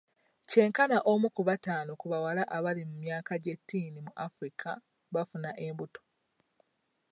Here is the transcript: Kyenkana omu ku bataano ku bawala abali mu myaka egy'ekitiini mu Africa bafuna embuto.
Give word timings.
Kyenkana 0.49 0.97
omu 1.11 1.27
ku 1.35 1.41
bataano 1.49 1.91
ku 2.01 2.05
bawala 2.11 2.43
abali 2.55 2.81
mu 2.89 2.95
myaka 3.03 3.31
egy'ekitiini 3.37 3.99
mu 4.05 4.11
Africa 4.27 4.71
bafuna 5.13 5.49
embuto. 5.65 6.01